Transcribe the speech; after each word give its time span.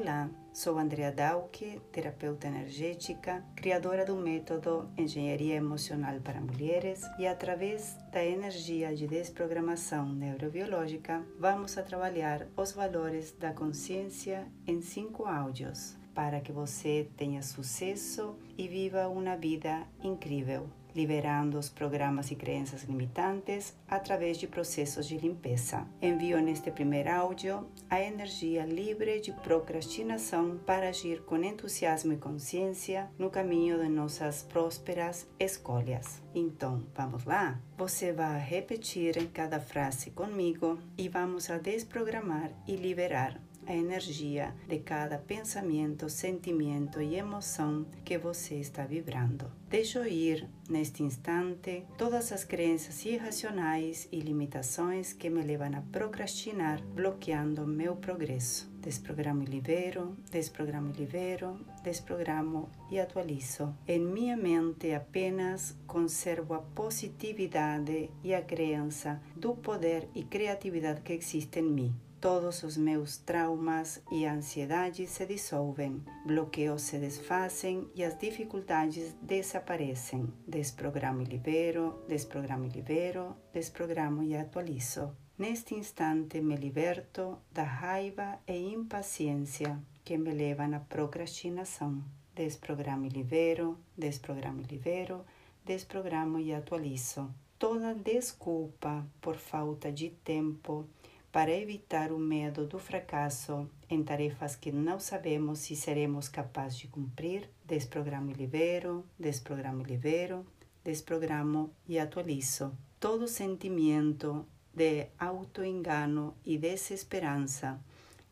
Olá, 0.00 0.30
sou 0.52 0.78
Andrea 0.78 1.10
Dauke, 1.10 1.80
terapeuta 1.90 2.46
energética, 2.46 3.44
criadora 3.56 4.04
do 4.04 4.14
método 4.14 4.88
Engenharia 4.96 5.56
Emocional 5.56 6.20
para 6.20 6.40
Mulheres 6.40 7.02
e 7.18 7.26
através 7.26 7.96
da 8.12 8.24
energia 8.24 8.94
de 8.94 9.08
desprogramação 9.08 10.08
neurobiológica, 10.08 11.26
vamos 11.36 11.76
a 11.76 11.82
trabalhar 11.82 12.46
os 12.56 12.70
valores 12.70 13.32
da 13.32 13.52
consciência 13.52 14.46
em 14.68 14.80
cinco 14.80 15.26
áudios 15.26 15.96
para 16.14 16.40
que 16.40 16.52
você 16.52 17.10
tenha 17.16 17.42
sucesso 17.42 18.36
e 18.56 18.68
viva 18.68 19.08
uma 19.08 19.36
vida 19.36 19.82
incrível 20.00 20.70
liberando 20.98 21.56
os 21.56 21.68
programas 21.68 22.32
e 22.32 22.34
crenças 22.34 22.82
limitantes 22.82 23.72
através 23.86 24.36
de 24.36 24.48
processos 24.48 25.06
de 25.06 25.16
limpeza. 25.16 25.86
Envio 26.02 26.40
neste 26.40 26.72
primeiro 26.72 27.08
áudio 27.08 27.68
a 27.88 28.00
energia 28.00 28.64
livre 28.64 29.20
de 29.20 29.32
procrastinação 29.32 30.58
para 30.66 30.88
agir 30.88 31.22
com 31.22 31.36
entusiasmo 31.36 32.12
e 32.12 32.16
consciência 32.16 33.08
no 33.16 33.30
caminho 33.30 33.78
de 33.78 33.88
nossas 33.88 34.42
prósperas 34.42 35.24
escolhas. 35.38 36.20
Então, 36.34 36.82
vamos 36.96 37.24
lá? 37.24 37.60
Você 37.76 38.12
vai 38.12 38.40
repetir 38.40 39.28
cada 39.28 39.60
frase 39.60 40.10
comigo 40.10 40.80
e 40.96 41.08
vamos 41.08 41.48
a 41.48 41.58
desprogramar 41.58 42.50
e 42.66 42.74
liberar 42.74 43.40
a 43.68 43.74
energia 43.74 44.54
de 44.66 44.78
cada 44.78 45.18
pensamento, 45.18 46.08
sentimento 46.08 47.02
e 47.02 47.16
emoção 47.16 47.84
que 48.02 48.16
você 48.16 48.54
está 48.54 48.86
vibrando. 48.86 49.52
Deixo 49.68 50.02
ir, 50.06 50.48
neste 50.70 51.02
instante, 51.02 51.84
todas 51.98 52.32
as 52.32 52.44
crenças 52.44 53.04
irracionais 53.04 54.08
e 54.10 54.20
limitações 54.20 55.12
que 55.12 55.28
me 55.28 55.42
levam 55.42 55.76
a 55.76 55.82
procrastinar, 55.92 56.82
bloqueando 56.82 57.66
meu 57.66 57.94
progresso. 57.96 58.72
Desprogramo 58.80 59.42
e 59.42 59.46
libero, 59.46 60.16
desprogramo 60.30 60.90
e 60.90 61.00
libero, 61.00 61.60
desprogramo 61.82 62.70
e 62.90 62.98
atualizo. 62.98 63.76
Em 63.86 64.00
minha 64.00 64.36
mente 64.36 64.94
apenas 64.94 65.76
conservo 65.86 66.54
a 66.54 66.60
positividade 66.60 68.10
e 68.24 68.32
a 68.32 68.40
crença 68.40 69.20
do 69.36 69.54
poder 69.54 70.08
e 70.14 70.24
criatividade 70.24 71.02
que 71.02 71.12
existe 71.12 71.58
em 71.58 71.64
mim. 71.64 72.07
Todos 72.20 72.64
os 72.64 72.76
meus 72.76 73.16
traumas 73.18 74.02
e 74.10 74.26
ansiedades 74.26 75.10
se 75.10 75.24
dissolvem, 75.24 76.02
bloqueios 76.26 76.82
se 76.82 76.98
desfazem 76.98 77.88
e 77.94 78.02
as 78.02 78.18
dificuldades 78.18 79.14
desaparecem. 79.22 80.26
Desprogramo 80.44 81.22
e 81.22 81.24
libero, 81.26 82.02
desprogramo 82.08 82.66
e 82.66 82.70
libero, 82.70 83.36
desprogramo 83.52 84.24
e 84.24 84.36
atualizo. 84.36 85.14
Neste 85.38 85.76
instante 85.76 86.40
me 86.40 86.56
liberto 86.56 87.38
da 87.52 87.62
raiva 87.62 88.40
e 88.48 88.72
impaciência 88.72 89.78
que 90.04 90.18
me 90.18 90.32
levam 90.32 90.74
à 90.74 90.80
procrastinação. 90.80 92.02
Desprogramo 92.34 93.06
e 93.06 93.10
libero, 93.10 93.78
desprogramo 93.96 94.60
e 94.62 94.64
libero, 94.64 95.24
desprogramo 95.64 96.40
e 96.40 96.52
atualizo. 96.52 97.32
Toda 97.56 97.94
desculpa 97.94 99.06
por 99.20 99.36
falta 99.36 99.92
de 99.92 100.10
tempo 100.10 100.84
para 101.30 101.52
evitar 101.52 102.10
o 102.10 102.18
medo 102.18 102.66
do 102.66 102.78
fracasso 102.78 103.68
em 103.88 104.02
tarefas 104.02 104.56
que 104.56 104.72
não 104.72 104.98
sabemos 104.98 105.60
se 105.60 105.76
seremos 105.76 106.28
capazes 106.28 106.78
de 106.78 106.88
cumprir, 106.88 107.48
desprogramo 107.64 108.30
e 108.30 108.34
libero, 108.34 109.04
desprogramo 109.18 109.82
e 109.82 109.84
libero, 109.84 110.46
desprogramo 110.82 111.70
e 111.86 111.98
atualizo. 111.98 112.72
Todo 112.98 113.28
sentimento 113.28 114.46
de 114.72 115.08
autoengano 115.18 116.34
e 116.44 116.56
desesperança 116.56 117.78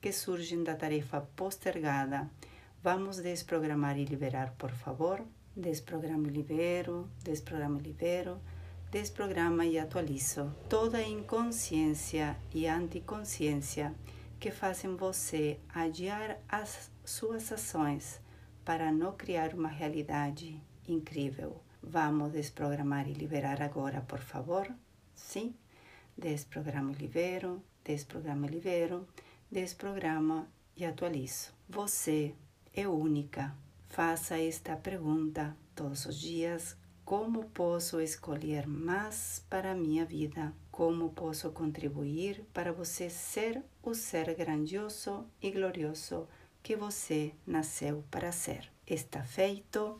que 0.00 0.12
surgem 0.12 0.62
da 0.62 0.74
tarefa 0.74 1.20
postergada, 1.20 2.30
vamos 2.82 3.16
desprogramar 3.18 3.98
e 3.98 4.04
liberar, 4.04 4.54
por 4.56 4.70
favor. 4.70 5.24
Desprogramo 5.56 6.26
e 6.26 6.30
libero, 6.30 7.08
desprogramo 7.22 7.78
e 7.78 7.82
libero 7.82 8.40
desprograma 8.94 9.66
e 9.66 9.76
atualizo 9.76 10.54
toda 10.68 10.98
a 10.98 11.02
inconsciência 11.02 12.36
e 12.54 12.68
anticonsciência 12.68 13.92
que 14.38 14.52
fazem 14.52 14.94
você 14.94 15.58
adiar 15.68 16.38
as 16.48 16.92
suas 17.04 17.50
ações 17.50 18.20
para 18.64 18.92
não 18.92 19.10
criar 19.16 19.52
uma 19.52 19.68
realidade 19.68 20.62
incrível. 20.86 21.60
Vamos 21.82 22.30
desprogramar 22.30 23.08
e 23.08 23.14
liberar 23.14 23.60
agora, 23.60 24.00
por 24.00 24.20
favor? 24.20 24.72
Sim? 25.12 25.56
Desprogramo 26.16 26.92
e 26.92 26.94
libero, 26.94 27.60
desprogramo 27.84 28.46
e 28.46 28.48
libero, 28.48 29.08
desprograma 29.50 30.46
e 30.76 30.84
atualizo. 30.84 31.50
Você 31.68 32.32
é 32.72 32.86
única. 32.86 33.56
Faça 33.88 34.38
esta 34.38 34.76
pergunta 34.76 35.56
todos 35.74 36.06
os 36.06 36.16
dias 36.16 36.76
como 37.04 37.44
posso 37.50 38.00
escolher 38.00 38.66
mais 38.66 39.44
para 39.50 39.74
minha 39.74 40.06
vida? 40.06 40.54
Como 40.70 41.10
posso 41.10 41.50
contribuir 41.50 42.42
para 42.52 42.72
você 42.72 43.10
ser 43.10 43.62
o 43.82 43.94
ser 43.94 44.34
grandioso 44.34 45.26
e 45.40 45.50
glorioso 45.50 46.26
que 46.62 46.74
você 46.74 47.34
nasceu 47.46 48.02
para 48.10 48.32
ser? 48.32 48.70
Está 48.86 49.22
feito. 49.22 49.98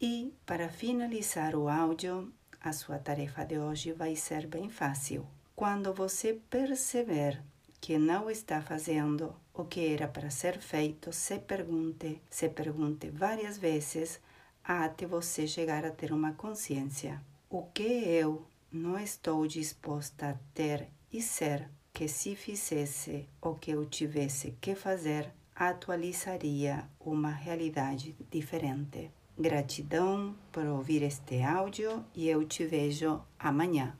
E 0.00 0.32
para 0.46 0.68
finalizar 0.68 1.56
o 1.56 1.68
áudio, 1.68 2.32
a 2.60 2.72
sua 2.72 2.98
tarefa 2.98 3.44
de 3.44 3.58
hoje 3.58 3.92
vai 3.92 4.14
ser 4.14 4.46
bem 4.46 4.70
fácil. 4.70 5.26
Quando 5.56 5.92
você 5.92 6.40
perceber 6.48 7.42
que 7.80 7.98
não 7.98 8.30
está 8.30 8.62
fazendo 8.62 9.34
o 9.52 9.64
que 9.64 9.92
era 9.92 10.06
para 10.06 10.30
ser 10.30 10.58
feito, 10.60 11.12
se 11.12 11.38
pergunte, 11.40 12.22
se 12.30 12.48
pergunte 12.48 13.10
várias 13.10 13.58
vezes 13.58 14.20
até 14.64 15.06
você 15.06 15.46
chegar 15.46 15.84
a 15.84 15.90
ter 15.90 16.12
uma 16.12 16.32
consciência. 16.32 17.20
O 17.48 17.62
que 17.62 17.82
eu 17.82 18.46
não 18.70 18.98
estou 18.98 19.46
disposta 19.46 20.30
a 20.30 20.34
ter 20.54 20.88
e 21.12 21.20
ser 21.20 21.68
que 21.92 22.06
se 22.06 22.36
fizesse 22.36 23.28
o 23.42 23.54
que 23.54 23.72
eu 23.72 23.84
tivesse 23.84 24.54
que 24.60 24.74
fazer, 24.74 25.32
atualizaria 25.54 26.88
uma 27.00 27.30
realidade 27.30 28.16
diferente. 28.30 29.10
Gratidão 29.38 30.34
por 30.52 30.66
ouvir 30.66 31.02
este 31.02 31.42
áudio 31.42 32.04
e 32.14 32.28
eu 32.28 32.44
te 32.44 32.64
vejo 32.64 33.20
amanhã. 33.38 33.96